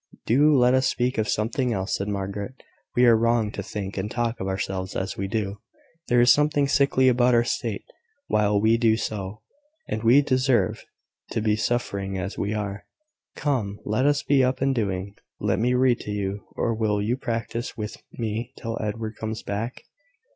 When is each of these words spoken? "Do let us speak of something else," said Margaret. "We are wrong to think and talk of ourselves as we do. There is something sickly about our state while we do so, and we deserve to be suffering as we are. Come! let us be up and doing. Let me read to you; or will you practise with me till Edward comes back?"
"Do 0.25 0.57
let 0.57 0.73
us 0.73 0.87
speak 0.87 1.19
of 1.19 1.29
something 1.29 1.73
else," 1.73 1.97
said 1.97 2.07
Margaret. 2.07 2.55
"We 2.95 3.05
are 3.05 3.15
wrong 3.15 3.51
to 3.51 3.61
think 3.61 3.99
and 3.99 4.09
talk 4.09 4.39
of 4.39 4.47
ourselves 4.47 4.95
as 4.95 5.15
we 5.15 5.27
do. 5.27 5.59
There 6.07 6.19
is 6.19 6.33
something 6.33 6.67
sickly 6.67 7.07
about 7.07 7.35
our 7.35 7.43
state 7.43 7.85
while 8.25 8.59
we 8.59 8.77
do 8.77 8.97
so, 8.97 9.43
and 9.87 10.01
we 10.01 10.23
deserve 10.23 10.85
to 11.33 11.39
be 11.39 11.55
suffering 11.55 12.17
as 12.17 12.35
we 12.35 12.51
are. 12.51 12.87
Come! 13.35 13.77
let 13.85 14.07
us 14.07 14.23
be 14.23 14.43
up 14.43 14.59
and 14.59 14.73
doing. 14.73 15.13
Let 15.39 15.59
me 15.59 15.75
read 15.75 15.99
to 15.99 16.09
you; 16.11 16.45
or 16.55 16.73
will 16.73 16.99
you 16.99 17.15
practise 17.15 17.77
with 17.77 17.97
me 18.11 18.53
till 18.57 18.79
Edward 18.81 19.17
comes 19.17 19.43
back?" 19.43 19.83